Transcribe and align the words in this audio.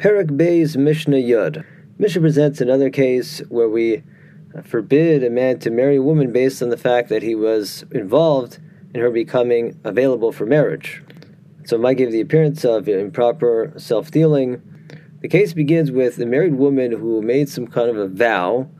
Perek 0.00 0.28
Beis 0.28 0.78
Mishnah 0.78 1.18
Yud. 1.18 1.62
Mishnah 1.98 2.22
presents 2.22 2.62
another 2.62 2.88
case 2.88 3.40
where 3.50 3.68
we 3.68 4.02
forbid 4.64 5.22
a 5.22 5.28
man 5.28 5.58
to 5.58 5.70
marry 5.70 5.96
a 5.96 6.02
woman 6.02 6.32
based 6.32 6.62
on 6.62 6.70
the 6.70 6.78
fact 6.78 7.10
that 7.10 7.22
he 7.22 7.34
was 7.34 7.84
involved 7.90 8.58
in 8.94 9.02
her 9.02 9.10
becoming 9.10 9.78
available 9.84 10.32
for 10.32 10.46
marriage. 10.46 11.02
So 11.66 11.76
it 11.76 11.80
might 11.80 11.98
give 11.98 12.12
the 12.12 12.22
appearance 12.22 12.64
of 12.64 12.88
improper 12.88 13.74
self 13.76 14.10
dealing. 14.10 14.62
The 15.20 15.28
case 15.28 15.52
begins 15.52 15.90
with 15.90 16.18
a 16.18 16.24
married 16.24 16.54
woman 16.54 16.92
who 16.92 17.20
made 17.20 17.50
some 17.50 17.66
kind 17.66 17.90
of 17.90 17.98
a 17.98 18.08
vow. 18.08 18.70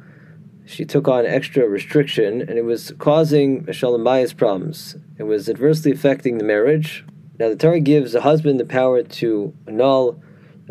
She 0.65 0.87
took 0.87 1.07
on 1.07 1.27
extra 1.27 1.69
restriction 1.69 2.41
and 2.41 2.53
it 2.53 2.65
was 2.65 2.95
causing 2.97 3.71
Shalom 3.71 4.05
Bayis 4.05 4.35
problems. 4.35 4.97
It 5.19 5.25
was 5.25 5.51
adversely 5.51 5.93
affecting 5.93 6.39
the 6.39 6.45
marriage. 6.45 7.05
Now, 7.39 7.51
the 7.51 7.57
Torah 7.57 7.81
gives 7.81 8.13
the 8.13 8.23
husband 8.23 8.59
the 8.59 8.65
power 8.65 9.03
to 9.03 9.55
annul 9.67 10.23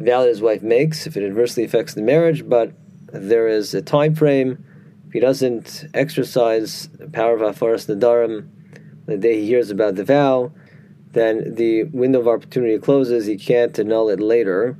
that 0.05 0.27
his 0.27 0.41
wife 0.41 0.61
makes 0.61 1.07
if 1.07 1.17
it 1.17 1.25
adversely 1.25 1.63
affects 1.63 1.93
the 1.93 2.01
marriage, 2.01 2.47
but 2.47 2.73
there 3.11 3.47
is 3.47 3.73
a 3.73 3.81
time 3.81 4.15
frame. 4.15 4.63
If 5.07 5.13
he 5.13 5.19
doesn't 5.19 5.85
exercise 5.93 6.87
the 6.89 7.09
power 7.09 7.33
of 7.35 7.41
Hafaras 7.41 7.87
Nedarim 7.87 8.49
the 9.05 9.17
day 9.17 9.39
he 9.39 9.47
hears 9.47 9.71
about 9.71 9.95
the 9.95 10.03
vow, 10.03 10.51
then 11.13 11.55
the 11.55 11.83
window 11.85 12.19
of 12.19 12.27
opportunity 12.27 12.77
closes. 12.77 13.25
He 13.25 13.37
can't 13.37 13.77
annul 13.79 14.09
it 14.09 14.19
later. 14.19 14.77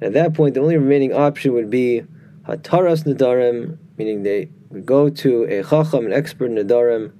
And 0.00 0.04
at 0.04 0.12
that 0.14 0.34
point, 0.34 0.54
the 0.54 0.60
only 0.60 0.78
remaining 0.78 1.12
option 1.12 1.52
would 1.52 1.68
be 1.68 2.04
Hataras 2.48 3.04
Nedarim, 3.04 3.76
meaning 3.98 4.22
they 4.22 4.50
would 4.70 4.86
go 4.86 5.10
to 5.10 5.44
a 5.44 5.62
Chacham, 5.62 6.06
an 6.06 6.12
expert 6.12 6.50
Nedarim, 6.50 7.12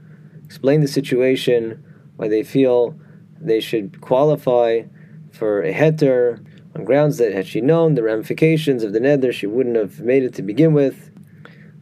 explain 0.45 0.81
the 0.81 0.89
situation, 0.89 1.85
why 2.17 2.29
they 2.29 2.43
feel 2.43 2.99
they 3.39 3.61
should 3.61 4.01
qualify 4.01 4.83
for 5.31 5.63
a 5.63 5.73
heter, 5.73 6.45
on 6.81 6.87
grounds 6.87 7.19
that 7.19 7.35
had 7.35 7.47
she 7.47 7.61
known 7.61 7.95
the 7.95 8.03
ramifications 8.03 8.83
of 8.83 8.95
the 8.95 9.01
neder, 9.01 9.33
she 9.33 9.47
wouldn't 9.47 9.77
have 9.77 10.01
made 10.01 10.23
it 10.23 10.35
to 10.35 10.43
begin 10.43 10.73
with. 10.73 11.11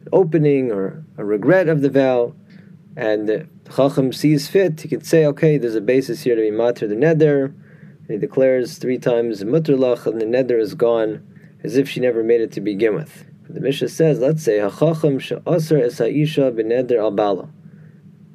An 0.01 0.09
opening 0.11 0.71
or 0.71 1.05
a 1.17 1.23
regret 1.23 1.69
of 1.69 1.81
the 1.81 1.89
vow, 1.89 2.35
and 2.97 3.47
Chacham 3.73 4.11
sees 4.11 4.49
fit, 4.49 4.81
he 4.81 4.89
could 4.89 5.05
say, 5.05 5.25
okay, 5.25 5.57
there's 5.57 5.75
a 5.75 5.81
basis 5.81 6.21
here 6.21 6.35
to 6.35 6.41
be 6.41 6.51
matter 6.51 6.85
the 6.85 6.95
neder, 6.95 7.45
and 7.45 8.09
he 8.09 8.17
declares 8.17 8.77
three 8.77 8.97
times 8.97 9.41
mutar 9.41 9.77
lach, 9.77 10.05
and 10.05 10.19
the 10.19 10.25
neder 10.25 10.59
is 10.59 10.73
gone, 10.73 11.25
as 11.63 11.77
if 11.77 11.87
she 11.87 12.01
never 12.01 12.21
made 12.21 12.41
it 12.41 12.51
to 12.51 12.61
begin 12.61 12.93
with. 12.93 13.25
The 13.47 13.61
Mishnah 13.61 13.89
says, 13.89 14.19
let's 14.19 14.43
say, 14.43 14.57
Hachacham 14.57 15.19
she'asar 15.19 15.81
es 15.81 15.97
ha'isha 15.99 16.51
b'neder 16.51 16.97
al. 16.97 17.49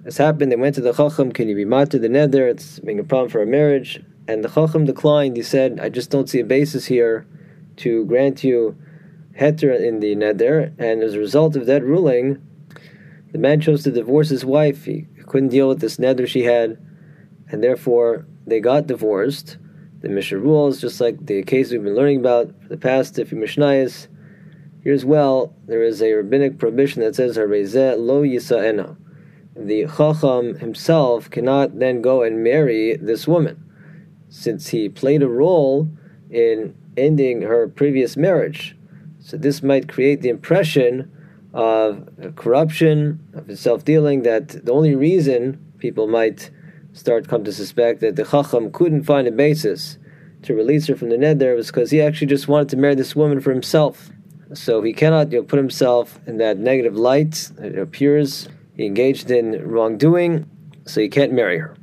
This 0.02 0.16
happened, 0.16 0.50
they 0.50 0.56
went 0.56 0.74
to 0.76 0.80
the 0.80 0.94
Chacham, 0.94 1.30
can 1.30 1.48
you 1.48 1.56
be 1.56 1.66
matter 1.66 1.98
the 1.98 2.08
neder? 2.08 2.50
It's 2.50 2.78
being 2.78 2.98
a 2.98 3.04
problem 3.04 3.28
for 3.28 3.42
a 3.42 3.46
marriage. 3.46 4.02
And 4.26 4.42
the 4.42 4.48
Chacham 4.48 4.86
declined. 4.86 5.36
He 5.36 5.42
said, 5.42 5.78
I 5.80 5.88
just 5.88 6.10
don't 6.10 6.28
see 6.28 6.40
a 6.40 6.44
basis 6.44 6.86
here 6.86 7.26
to 7.76 8.04
grant 8.06 8.42
you 8.42 8.76
heter 9.38 9.78
in 9.78 10.00
the 10.00 10.14
neder. 10.16 10.72
And 10.78 11.02
as 11.02 11.14
a 11.14 11.18
result 11.18 11.56
of 11.56 11.66
that 11.66 11.84
ruling, 11.84 12.40
the 13.32 13.38
man 13.38 13.60
chose 13.60 13.82
to 13.84 13.90
divorce 13.90 14.30
his 14.30 14.44
wife. 14.44 14.84
He 14.84 15.06
couldn't 15.26 15.50
deal 15.50 15.68
with 15.68 15.80
this 15.80 15.96
neder 15.96 16.26
she 16.26 16.44
had, 16.44 16.78
and 17.50 17.62
therefore 17.62 18.26
they 18.46 18.60
got 18.60 18.86
divorced. 18.86 19.58
The 20.00 20.08
Mishnah 20.08 20.38
rules, 20.38 20.80
just 20.80 21.00
like 21.00 21.24
the 21.24 21.42
case 21.42 21.70
we've 21.70 21.82
been 21.82 21.94
learning 21.94 22.20
about 22.20 22.52
for 22.62 22.68
the 22.68 22.76
past 22.76 23.16
few 23.16 23.24
Mishnayos. 23.24 24.08
Here 24.82 24.92
as 24.92 25.04
well, 25.04 25.54
there 25.66 25.82
is 25.82 26.02
a 26.02 26.12
rabbinic 26.12 26.58
prohibition 26.58 27.00
that 27.02 27.16
says, 27.16 27.38
Harezeh 27.38 27.98
lo 27.98 28.22
yisa'ena. 28.22 28.96
The 29.56 29.86
Chacham 29.96 30.56
himself 30.56 31.30
cannot 31.30 31.78
then 31.78 32.02
go 32.02 32.22
and 32.22 32.44
marry 32.44 32.96
this 32.96 33.26
woman 33.26 33.63
since 34.34 34.66
he 34.68 34.88
played 34.88 35.22
a 35.22 35.28
role 35.28 35.88
in 36.28 36.74
ending 36.96 37.42
her 37.42 37.68
previous 37.68 38.16
marriage. 38.16 38.76
So 39.20 39.36
this 39.36 39.62
might 39.62 39.88
create 39.88 40.22
the 40.22 40.28
impression 40.28 41.10
of 41.52 42.08
corruption, 42.34 43.20
of 43.32 43.56
self-dealing, 43.56 44.22
that 44.22 44.48
the 44.66 44.72
only 44.72 44.96
reason 44.96 45.64
people 45.78 46.08
might 46.08 46.50
start 46.92 47.28
come 47.28 47.44
to 47.44 47.52
suspect 47.52 48.00
that 48.00 48.16
the 48.16 48.24
Chacham 48.24 48.72
couldn't 48.72 49.04
find 49.04 49.28
a 49.28 49.32
basis 49.32 49.98
to 50.42 50.52
release 50.52 50.88
her 50.88 50.96
from 50.96 51.10
the 51.10 51.16
neder 51.16 51.54
was 51.54 51.68
because 51.68 51.92
he 51.92 52.02
actually 52.02 52.26
just 52.26 52.48
wanted 52.48 52.68
to 52.70 52.76
marry 52.76 52.96
this 52.96 53.14
woman 53.14 53.40
for 53.40 53.52
himself. 53.52 54.10
So 54.52 54.82
he 54.82 54.92
cannot 54.92 55.30
you 55.30 55.38
know, 55.38 55.44
put 55.44 55.58
himself 55.58 56.18
in 56.26 56.38
that 56.38 56.58
negative 56.58 56.96
light. 56.96 57.50
It 57.58 57.78
appears 57.78 58.48
he 58.76 58.84
engaged 58.84 59.30
in 59.30 59.62
wrongdoing, 59.64 60.50
so 60.86 61.00
he 61.00 61.08
can't 61.08 61.32
marry 61.32 61.58
her. 61.58 61.76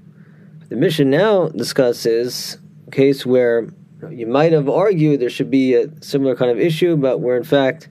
The 0.72 0.78
Mishnah 0.78 1.04
now 1.04 1.50
discusses 1.50 2.58
a 2.88 2.92
case 2.92 3.26
where 3.26 3.68
you 4.09 4.26
might 4.26 4.54
have 4.54 4.70
argued 4.70 5.20
there 5.20 5.30
should 5.30 5.52
be 5.52 5.76
a 5.76 5.90
similar 6.02 6.34
kind 6.34 6.50
of 6.50 6.62
issue, 6.62 6.96
but 6.96 7.20
where 7.20 7.36
in 7.36 7.44
fact 7.44 7.90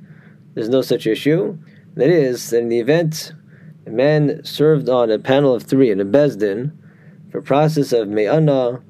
there's 0.55 0.71
no 0.71 0.81
such 0.81 1.07
issue. 1.07 1.59
That 1.97 2.09
is, 2.09 2.49
that 2.49 2.61
in 2.61 2.71
the 2.71 2.81
event 2.81 3.35
a 3.87 3.91
man 3.91 4.43
served 4.47 4.89
on 4.89 5.11
a 5.11 5.19
panel 5.19 5.55
of 5.55 5.65
three 5.65 5.91
in 5.91 6.01
a 6.01 6.07
Beis 6.07 6.39
Din 6.39 6.73
for 7.31 7.43
process 7.43 7.93
of 7.93 8.09
me'ana, 8.09 8.81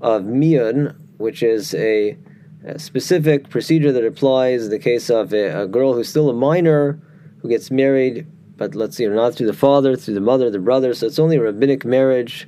of 0.00 0.26
mi'un, 0.26 0.96
which 1.16 1.42
is 1.42 1.74
a, 1.74 2.16
a, 2.64 2.78
specific 2.78 3.50
procedure 3.50 3.90
that 3.90 4.04
applies 4.04 4.66
in 4.66 4.70
the 4.70 4.78
case 4.78 5.10
of 5.10 5.32
a, 5.32 5.62
a, 5.62 5.66
girl 5.66 5.94
who's 5.94 6.08
still 6.08 6.30
a 6.30 6.34
minor 6.34 7.02
who 7.42 7.48
gets 7.48 7.68
married, 7.68 8.28
but 8.56 8.76
let's 8.76 8.96
see, 8.96 9.08
not 9.08 9.34
through 9.34 9.48
the 9.48 9.52
father, 9.52 9.96
through 9.96 10.14
the 10.14 10.20
mother, 10.20 10.50
the 10.50 10.60
brother, 10.60 10.94
so 10.94 11.04
it's 11.04 11.18
only 11.18 11.34
a 11.34 11.42
rabbinic 11.42 11.84
marriage 11.84 12.46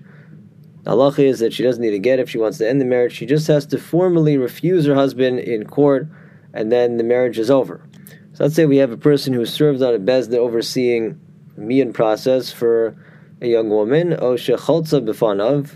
Allah 0.87 1.15
is 1.19 1.39
that 1.39 1.53
she 1.53 1.63
doesn't 1.63 1.83
need 1.83 1.91
to 1.91 1.99
get 1.99 2.19
if 2.19 2.29
she 2.29 2.39
wants 2.39 2.59
to 2.59 2.69
end 2.69 2.81
the 2.81 2.85
marriage. 2.85 3.13
She 3.13 3.27
just 3.27 3.47
has 3.47 3.67
to 3.67 3.79
formally 3.79 4.37
refuse 4.37 4.85
her 4.87 4.95
husband 4.95 5.39
in 5.39 5.65
court, 5.65 6.09
and 6.53 6.73
then 6.73 6.97
the 6.97 7.05
marriage 7.05 7.39
is 7.39 7.51
over. 7.51 7.87
So 8.33 8.45
let's 8.45 8.57
say 8.57 8.67
we 8.67 8.79
have 8.79 8.91
a 8.91 8.97
person 8.97 9.33
who 9.33 9.45
served 9.47 9.83
on 9.83 9.95
a 9.95 9.99
beis 9.99 10.29
din 10.29 10.41
overseeing 10.41 11.21
mi'un 11.57 11.93
process 11.93 12.51
for 12.51 12.97
a 13.41 13.47
young 13.47 13.71
woman, 13.71 14.15
o 14.15 14.35
shecholza 14.35 15.07
bifanav, 15.07 15.71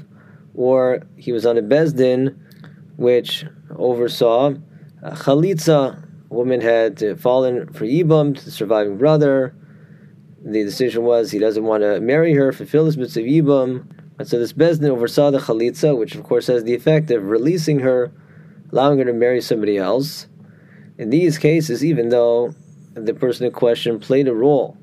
or 0.55 1.03
he 1.17 1.31
was 1.33 1.47
on 1.47 1.57
a 1.57 1.63
beis 1.63 1.95
din 1.95 2.43
which 2.97 3.45
oversaw 3.77 4.55
a 5.03 5.11
chalitza. 5.13 6.03
A 6.29 6.35
woman 6.35 6.61
had 6.61 7.21
fallen 7.21 7.73
for 7.73 7.85
yibum 7.85 8.37
to 8.37 8.45
the 8.45 8.51
surviving 8.51 8.99
brother. 8.99 9.55
The 10.45 10.65
decision 10.65 11.05
was 11.05 11.31
he 11.31 11.39
doesn't 11.39 11.63
want 11.63 11.83
to 11.85 12.01
marry 12.01 12.33
her, 12.33 12.53
fulfill 12.53 12.87
his 12.87 12.97
mitzvah 12.97 13.21
yibum 13.21 13.87
and 14.19 14.27
so 14.27 14.39
this 14.39 14.53
Beis 14.53 14.81
Din 14.81 14.91
oversaw 14.91 15.31
the 15.31 15.39
Chalitza, 15.39 15.97
which 15.97 16.15
of 16.15 16.25
course 16.25 16.47
has 16.47 16.65
the 16.65 16.75
effect 16.75 17.11
of 17.11 17.29
releasing 17.29 17.81
her, 17.81 18.11
allowing 18.73 18.99
her 18.99 19.05
to 19.05 19.13
marry 19.13 19.41
somebody 19.43 19.77
else. 19.77 20.27
In 20.97 21.11
these 21.11 21.37
cases, 21.37 21.85
even 21.85 22.09
though 22.09 22.55
the 22.95 23.13
person 23.13 23.47
in 23.47 23.53
question 23.53 24.01
played 24.01 24.27
a 24.27 24.35
role 24.35 24.79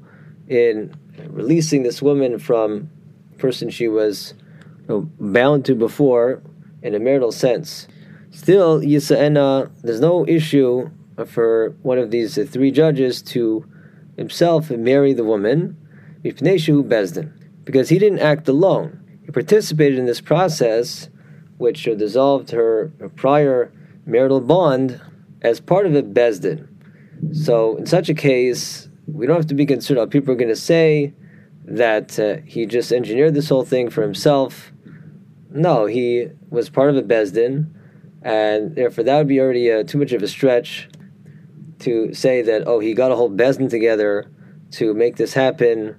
in 0.48 0.96
releasing 1.28 1.82
this 1.82 2.02
woman 2.02 2.38
from 2.38 2.90
the 3.32 3.38
person 3.38 3.70
she 3.70 3.88
was 3.88 4.36
you 4.82 4.88
know, 4.88 5.02
bound 5.20 5.66
to 5.66 5.74
before 5.74 6.44
in 6.84 6.94
a 6.94 7.00
marital 7.00 7.32
sense, 7.32 7.88
still, 8.30 8.82
Yisa'ena, 8.82 9.66
uh, 9.66 9.70
there's 9.82 10.02
no 10.02 10.28
issue 10.28 10.92
for 11.26 11.70
one 11.82 11.98
of 11.98 12.12
these 12.12 12.36
three 12.52 12.70
judges 12.70 13.22
to 13.22 13.66
himself 14.16 14.70
marry 14.70 15.14
the 15.14 15.24
woman, 15.24 15.76
Beis 16.24 17.14
Din, 17.16 17.34
because 17.64 17.90
he 17.90 17.98
didn't 17.98 18.20
act 18.20 18.48
alone 18.48 19.03
participated 19.34 20.00
in 20.00 20.06
this 20.06 20.22
process, 20.22 21.10
which 21.58 21.84
dissolved 21.84 22.52
her, 22.52 22.92
prior 23.16 23.72
marital 24.06 24.42
bond 24.42 25.02
as 25.42 25.60
part 25.60 25.86
of 25.86 25.96
a 25.96 26.04
beis 26.04 26.40
din. 26.40 26.68
So, 27.32 27.78
in 27.78 27.86
such 27.86 28.10
a 28.10 28.14
case, 28.14 28.88
we 29.08 29.26
don't 29.28 29.36
have 29.36 29.48
to 29.48 29.56
be 29.56 29.66
concerned 29.66 30.00
how 30.00 30.06
people 30.06 30.34
are 30.34 30.38
going 30.38 30.50
to 30.50 30.56
say 30.56 31.14
that 31.66 32.20
uh, 32.20 32.38
he 32.46 32.66
just 32.66 32.92
engineered 32.92 33.34
this 33.34 33.50
whole 33.50 33.66
thing 33.66 33.90
for 33.90 34.02
himself. 34.02 34.72
No, 35.50 35.86
he 35.86 36.28
was 36.50 36.70
part 36.70 36.90
of 36.90 36.98
a 36.98 37.04
beis 37.04 37.34
din, 37.34 37.74
and 38.22 38.76
therefore 38.76 39.04
that 39.04 39.18
would 39.18 39.28
be 39.28 39.40
already 39.40 39.72
uh, 39.72 39.84
too 39.84 39.98
much 39.98 40.12
of 40.12 40.24
a 40.24 40.28
stretch 40.28 40.90
to 41.80 42.14
say 42.14 42.42
that 42.42 42.66
oh 42.66 42.80
he 42.80 42.94
got 42.94 43.12
a 43.12 43.16
whole 43.16 43.30
beis 43.30 43.58
din 43.58 43.70
together 43.70 44.32
to 44.72 44.94
make 44.94 45.18
this 45.18 45.34
happen 45.34 45.96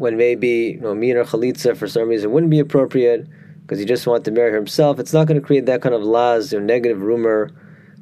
when 0.00 0.16
maybe 0.16 0.78
you 0.80 0.80
know 0.80 0.94
chalitza 0.94 1.76
for 1.76 1.86
some 1.86 2.08
reason 2.08 2.32
wouldn't 2.32 2.48
be 2.50 2.58
appropriate 2.58 3.28
because 3.60 3.78
he 3.78 3.84
just 3.84 4.06
wanted 4.06 4.24
to 4.24 4.30
marry 4.30 4.50
her 4.50 4.56
himself. 4.56 4.98
It's 4.98 5.12
not 5.12 5.26
going 5.26 5.38
to 5.38 5.46
create 5.46 5.66
that 5.66 5.82
kind 5.82 5.94
of 5.94 6.02
laz 6.02 6.54
or 6.54 6.60
negative 6.62 7.02
rumor, 7.02 7.50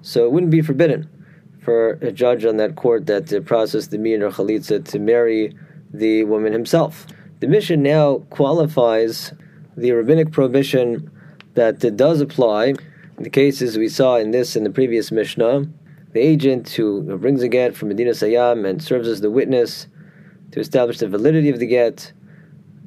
so 0.00 0.25
it 0.25 0.31
wouldn't 0.31 0.53
be 0.53 0.62
forbidden 0.62 1.11
for 1.61 1.99
a 2.00 2.12
judge 2.12 2.45
on 2.45 2.56
that 2.59 2.77
court 2.77 3.06
that 3.06 3.27
to 3.27 3.41
process 3.41 3.89
the 3.89 3.97
or 3.97 4.31
chalitza 4.31 4.85
to 4.85 4.99
marry 5.00 5.53
the 5.93 6.23
woman 6.23 6.53
himself. 6.53 7.05
The 7.41 7.49
Mishnah 7.49 7.79
now 7.79 8.19
qualifies 8.31 9.33
the 9.77 9.91
rabbinic 9.91 10.31
prohibition 10.31 11.11
that 11.55 11.81
does 11.97 12.21
apply 12.21 12.75
in 13.17 13.25
the 13.25 13.29
cases 13.29 13.77
we 13.77 13.89
saw 13.89 14.19
in 14.19 14.31
this 14.31 14.55
and 14.55 14.65
the 14.65 14.71
previous 14.71 15.11
Mishnah. 15.11 15.67
The 16.12 16.21
agent 16.21 16.69
who 16.69 17.19
brings 17.19 17.43
a 17.43 17.49
get 17.49 17.75
from 17.75 17.91
Medinas 17.91 18.23
Hayam 18.23 18.65
and 18.65 18.81
serves 18.81 19.09
as 19.09 19.21
the 19.21 19.33
witness 19.33 19.89
to 20.53 20.61
establish 20.61 20.99
the 20.99 21.09
validity 21.09 21.50
of 21.50 21.59
the 21.59 21.67
get, 21.67 22.12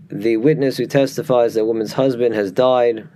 the 0.10 0.38
witness 0.38 0.78
who 0.78 0.86
testifies 0.86 1.54
that 1.54 1.62
a 1.62 1.66
woman's 1.66 1.94
husband 1.94 2.36
has 2.36 2.52
died, 2.52 3.08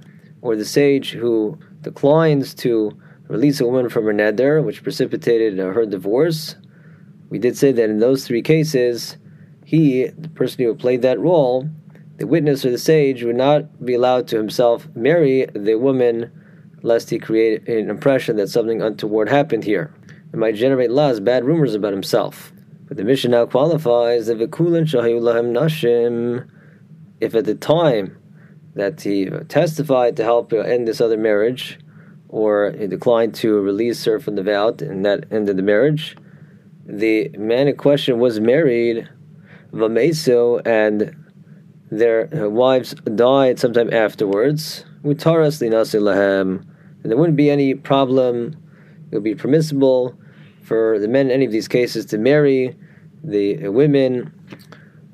or 0.42 0.56
the 0.56 0.66
sage 0.66 1.12
who 1.12 1.58
declines 1.82 2.54
to 2.54 2.98
release 3.28 3.60
a 3.60 3.66
woman 3.66 3.90
from 3.90 4.06
her 4.06 4.14
neder, 4.14 4.64
which 4.64 4.84
precipitated 4.84 5.58
her 5.58 5.86
divorce. 5.86 6.56
We 7.30 7.40
did 7.40 7.58
say 7.58 7.72
that 7.72 7.90
in 7.90 8.00
those 8.00 8.26
three 8.26 8.42
cases, 8.42 9.18
he, 9.66 10.08
the 10.08 10.30
person 10.30 10.64
who 10.64 10.76
played 10.76 11.02
that 11.02 11.20
role, 11.20 11.68
the 12.18 12.28
witness 12.28 12.64
or 12.64 12.72
the 12.72 12.78
sage, 12.78 13.24
would 13.24 13.36
not 13.36 13.84
be 13.84 13.96
allowed 13.96 14.28
to 14.28 14.38
himself 14.38 14.88
marry 14.96 15.48
the 15.54 15.76
woman 15.76 16.32
lest 16.84 17.10
he 17.10 17.18
create 17.18 17.68
an 17.68 17.90
impression 17.90 18.36
that 18.38 18.48
something 18.48 18.82
untoward 18.82 19.28
happened 19.28 19.64
here. 19.64 19.94
It 20.32 20.38
might 20.38 20.56
generate 20.56 20.92
las, 20.92 21.20
bad 21.20 21.44
rumors 21.44 21.74
about 21.74 21.94
himself. 21.94 22.54
But 22.88 22.98
the 22.98 23.04
Mishnah 23.04 23.32
now 23.32 23.46
qualifies 23.48 24.28
that 24.28 24.38
v'kulan 24.38 24.84
shahayulahem 24.84 25.52
nashim. 25.52 26.48
If 27.20 27.34
at 27.34 27.46
the 27.46 27.56
time 27.56 28.18
that 28.76 29.02
he 29.02 29.30
testified 29.48 30.18
to 30.18 30.24
help 30.24 30.54
end 30.54 30.88
this 30.88 31.02
other 31.02 31.18
marriage, 31.18 31.80
or 32.30 32.72
he 32.78 32.88
declined 32.88 33.34
to 33.36 33.60
release 33.60 34.06
her 34.06 34.20
from 34.20 34.36
the 34.36 34.44
vow, 34.44 34.76
and 34.80 35.06
that 35.06 35.26
ended 35.32 35.58
the 35.58 35.64
marriage, 35.64 36.16
the 36.86 37.30
man 37.38 37.68
in 37.68 37.76
question 37.76 38.20
was 38.20 38.40
married, 38.40 39.10
vameso, 39.72 40.62
and 40.66 41.16
their 41.90 42.28
wives 42.50 42.94
died 43.16 43.60
sometime 43.60 43.92
afterwards. 43.94 44.86
Utaras 45.04 45.62
linasi 45.62 46.00
lahem, 46.00 46.66
and 47.02 47.12
there 47.12 47.18
wouldn't 47.18 47.38
be 47.38 47.50
any 47.50 47.74
problem. 47.74 48.56
It 49.10 49.16
would 49.16 49.24
be 49.24 49.36
permissible 49.36 50.18
for 50.66 51.00
the 51.00 51.08
men 51.08 51.28
in 51.28 51.32
any 51.32 51.46
of 51.46 51.52
these 51.52 51.68
cases 51.68 52.06
to 52.08 52.18
marry 52.18 52.76
the 53.24 53.70
women. 53.70 54.34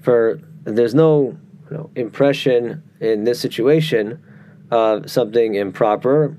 For 0.01 0.39
there's 0.63 0.95
no 0.95 1.37
you 1.69 1.77
know, 1.77 1.91
impression 1.95 2.83
in 2.99 3.23
this 3.23 3.39
situation 3.39 4.21
of 4.71 5.09
something 5.09 5.55
improper 5.55 6.35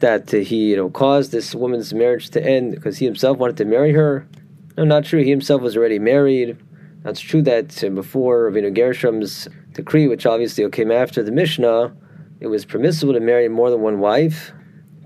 that 0.00 0.30
he 0.30 0.70
you 0.70 0.76
know 0.76 0.90
caused 0.90 1.32
this 1.32 1.54
woman's 1.54 1.94
marriage 1.94 2.30
to 2.30 2.44
end 2.44 2.74
because 2.74 2.98
he 2.98 3.06
himself 3.06 3.38
wanted 3.38 3.56
to 3.56 3.64
marry 3.64 3.92
her. 3.92 4.28
No, 4.76 4.84
not 4.84 5.04
true. 5.04 5.22
He 5.22 5.30
himself 5.30 5.62
was 5.62 5.76
already 5.76 5.98
married. 5.98 6.58
That's 7.02 7.20
true 7.20 7.42
that 7.42 7.68
before 7.94 8.50
Rabbeinu 8.50 8.74
Gershom's 8.74 9.48
decree, 9.72 10.08
which 10.08 10.26
obviously 10.26 10.68
came 10.70 10.90
after 10.90 11.22
the 11.22 11.30
Mishnah, 11.30 11.94
it 12.40 12.48
was 12.48 12.64
permissible 12.64 13.14
to 13.14 13.20
marry 13.20 13.48
more 13.48 13.70
than 13.70 13.80
one 13.80 14.00
wife. 14.00 14.52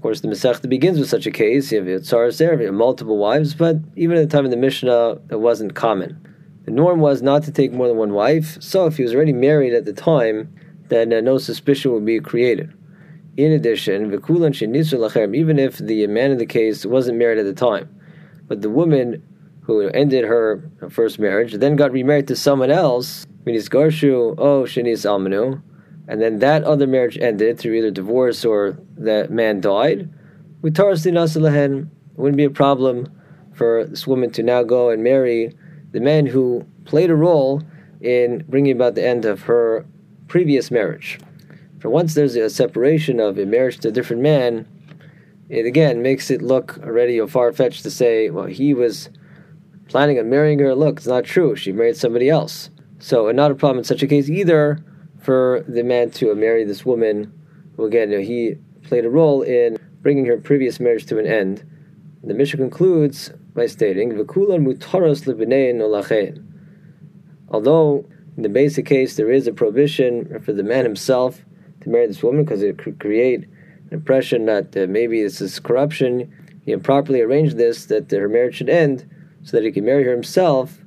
Of 0.00 0.02
course, 0.02 0.22
the 0.22 0.28
Masechta 0.28 0.66
begins 0.66 0.98
with 0.98 1.10
such 1.10 1.26
a 1.26 1.30
case. 1.30 1.70
You 1.70 1.84
have 1.84 2.00
tzaras 2.00 2.38
there, 2.38 2.58
you 2.58 2.64
have 2.64 2.74
multiple 2.74 3.18
wives, 3.18 3.54
but 3.54 3.76
even 3.96 4.16
at 4.16 4.26
the 4.26 4.34
time 4.34 4.46
of 4.46 4.50
the 4.50 4.56
Mishnah, 4.56 5.18
it 5.28 5.40
wasn't 5.40 5.74
common. 5.74 6.18
The 6.64 6.70
norm 6.70 7.00
was 7.00 7.20
not 7.20 7.42
to 7.42 7.52
take 7.52 7.70
more 7.70 7.86
than 7.86 7.98
one 7.98 8.14
wife, 8.14 8.56
so 8.62 8.86
if 8.86 8.96
he 8.96 9.02
was 9.02 9.14
already 9.14 9.34
married 9.34 9.74
at 9.74 9.84
the 9.84 9.92
time, 9.92 10.56
then 10.88 11.12
uh, 11.12 11.20
no 11.20 11.36
suspicion 11.36 11.92
would 11.92 12.06
be 12.06 12.18
created. 12.18 12.72
In 13.36 13.52
addition, 13.52 14.10
even 14.10 15.58
if 15.58 15.76
the 15.76 16.06
man 16.06 16.30
in 16.30 16.38
the 16.38 16.46
case 16.46 16.86
wasn't 16.86 17.18
married 17.18 17.38
at 17.38 17.44
the 17.44 17.52
time, 17.52 17.94
but 18.48 18.62
the 18.62 18.70
woman 18.70 19.22
who 19.64 19.86
ended 19.88 20.24
her 20.24 20.64
first 20.88 21.18
marriage 21.18 21.52
then 21.52 21.76
got 21.76 21.92
remarried 21.92 22.26
to 22.28 22.36
someone 22.36 22.70
else, 22.70 23.26
Minis 23.44 23.68
Garshu, 23.68 24.34
oh 24.38 24.62
Shinis 24.62 25.04
Almanu, 25.04 25.60
and 26.10 26.20
then 26.20 26.40
that 26.40 26.64
other 26.64 26.88
marriage 26.88 27.16
ended 27.18 27.56
through 27.56 27.74
either 27.74 27.92
divorce 27.92 28.44
or 28.44 28.76
that 28.96 29.30
man 29.30 29.60
died, 29.60 30.10
with 30.60 30.74
Taras 30.74 31.06
it 31.06 31.14
wouldn't 32.16 32.36
be 32.36 32.44
a 32.44 32.50
problem 32.50 33.06
for 33.54 33.84
this 33.84 34.08
woman 34.08 34.32
to 34.32 34.42
now 34.42 34.64
go 34.64 34.90
and 34.90 35.04
marry 35.04 35.54
the 35.92 36.00
man 36.00 36.26
who 36.26 36.66
played 36.84 37.10
a 37.10 37.14
role 37.14 37.62
in 38.00 38.44
bringing 38.48 38.72
about 38.72 38.96
the 38.96 39.06
end 39.06 39.24
of 39.24 39.42
her 39.42 39.86
previous 40.26 40.68
marriage. 40.72 41.20
For 41.78 41.88
once 41.88 42.14
there's 42.14 42.34
a 42.34 42.50
separation 42.50 43.20
of 43.20 43.38
a 43.38 43.46
marriage 43.46 43.78
to 43.78 43.88
a 43.88 43.92
different 43.92 44.20
man, 44.20 44.66
it 45.48 45.64
again 45.64 46.02
makes 46.02 46.28
it 46.28 46.42
look 46.42 46.76
already 46.78 47.24
far 47.28 47.52
fetched 47.52 47.84
to 47.84 47.90
say, 47.90 48.30
well, 48.30 48.46
he 48.46 48.74
was 48.74 49.10
planning 49.86 50.18
on 50.18 50.28
marrying 50.28 50.58
her. 50.58 50.74
Look, 50.74 50.96
it's 50.96 51.06
not 51.06 51.22
true. 51.22 51.54
She 51.54 51.70
married 51.70 51.96
somebody 51.96 52.28
else. 52.28 52.68
So, 52.98 53.30
not 53.30 53.52
a 53.52 53.54
problem 53.54 53.78
in 53.78 53.84
such 53.84 54.02
a 54.02 54.08
case 54.08 54.28
either 54.28 54.84
for 55.20 55.64
the 55.68 55.82
man 55.82 56.10
to 56.12 56.34
marry 56.34 56.64
this 56.64 56.84
woman, 56.84 57.32
who 57.76 57.84
again, 57.84 58.10
you 58.10 58.18
know, 58.18 58.24
he 58.24 58.56
played 58.82 59.04
a 59.04 59.10
role 59.10 59.42
in 59.42 59.76
bringing 60.02 60.24
her 60.26 60.38
previous 60.38 60.80
marriage 60.80 61.06
to 61.06 61.18
an 61.18 61.26
end. 61.26 61.64
The 62.22 62.34
Mishnah 62.34 62.58
concludes 62.58 63.32
by 63.54 63.66
stating, 63.66 64.12
"V'kulan 64.12 64.64
mutaros 64.64 65.26
lebenein 65.26 66.42
Although 67.48 68.06
in 68.36 68.42
the 68.42 68.48
basic 68.48 68.86
case 68.86 69.16
there 69.16 69.30
is 69.30 69.46
a 69.46 69.52
prohibition 69.52 70.40
for 70.40 70.52
the 70.52 70.62
man 70.62 70.84
himself 70.84 71.44
to 71.80 71.88
marry 71.90 72.06
this 72.06 72.22
woman 72.22 72.44
because 72.44 72.62
it 72.62 72.78
could 72.78 73.00
create 73.00 73.40
an 73.40 73.48
impression 73.90 74.46
that 74.46 74.76
uh, 74.76 74.86
maybe 74.88 75.22
this 75.22 75.40
is 75.40 75.58
corruption. 75.58 76.32
He 76.64 76.72
improperly 76.72 77.20
arranged 77.20 77.56
this 77.56 77.86
that 77.86 78.10
her 78.10 78.28
marriage 78.28 78.56
should 78.56 78.68
end 78.68 79.08
so 79.42 79.56
that 79.56 79.64
he 79.64 79.72
can 79.72 79.84
marry 79.84 80.04
her 80.04 80.12
himself 80.12 80.78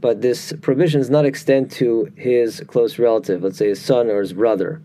but 0.00 0.22
this 0.22 0.52
provision 0.62 1.00
does 1.00 1.10
not 1.10 1.24
extend 1.24 1.70
to 1.72 2.10
his 2.16 2.62
close 2.66 2.98
relative, 2.98 3.42
let's 3.42 3.58
say 3.58 3.68
his 3.68 3.82
son 3.82 4.08
or 4.08 4.20
his 4.20 4.32
brother. 4.32 4.82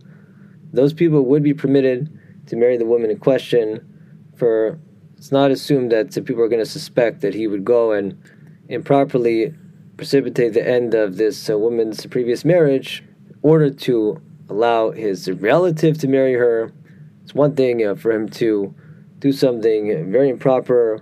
Those 0.74 0.94
people 0.94 1.24
would 1.26 1.44
be 1.44 1.54
permitted 1.54 2.20
to 2.48 2.56
marry 2.56 2.78
the 2.78 2.86
woman 2.86 3.10
in 3.10 3.18
question, 3.18 3.86
for 4.36 4.78
it's 5.18 5.32
not 5.32 5.52
assumed 5.52 5.92
that 5.92 6.14
people 6.26 6.42
are 6.42 6.50
going 6.50 6.64
to 6.64 6.70
suspect 6.70 7.22
that 7.22 7.34
he 7.34 7.48
would 7.48 7.64
go 7.64 7.94
and 7.94 8.22
improperly 8.68 9.54
precipitate 9.98 10.54
the 10.54 10.68
end 10.68 10.94
of 10.94 11.18
this 11.18 11.50
uh, 11.50 11.58
woman's 11.58 12.06
previous 12.08 12.44
marriage 12.44 13.04
in 13.30 13.36
order 13.42 13.70
to 13.70 14.22
allow 14.50 14.92
his 14.92 15.32
relative 15.32 15.98
to 16.00 16.08
marry 16.08 16.34
her. 16.34 16.72
It's 17.24 17.34
one 17.34 17.56
thing 17.56 17.96
for 17.96 18.12
him 18.12 18.28
to 18.30 18.76
do 19.20 19.32
something 19.32 20.12
very 20.12 20.30
improper 20.30 21.02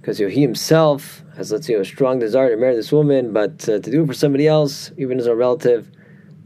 because 0.00 0.18
you 0.18 0.26
know, 0.26 0.32
he 0.32 0.40
himself 0.40 1.22
has, 1.36 1.52
let's 1.52 1.66
say, 1.66 1.74
a 1.74 1.84
strong 1.84 2.18
desire 2.18 2.50
to 2.50 2.56
marry 2.56 2.74
this 2.74 2.90
woman, 2.90 3.32
but 3.32 3.68
uh, 3.68 3.78
to 3.78 3.90
do 3.90 4.02
it 4.02 4.06
for 4.06 4.14
somebody 4.14 4.46
else, 4.46 4.92
even 4.96 5.18
as 5.18 5.26
a 5.26 5.36
relative, 5.36 5.90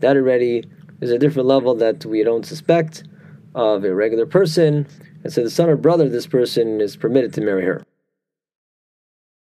that 0.00 0.16
already 0.16 0.64
is 1.00 1.10
a 1.10 1.18
different 1.18 1.46
level 1.46 1.74
that 1.74 2.04
we 2.04 2.22
don't 2.24 2.44
suspect 2.44 3.04
of 3.54 3.84
a 3.84 3.94
regular 3.94 4.26
person. 4.26 4.86
And 5.22 5.32
so 5.32 5.42
the 5.42 5.50
son 5.50 5.68
or 5.68 5.76
brother 5.76 6.06
of 6.06 6.12
this 6.12 6.26
person 6.26 6.80
is 6.80 6.96
permitted 6.96 7.32
to 7.34 7.40
marry 7.40 7.64
her. 7.64 7.84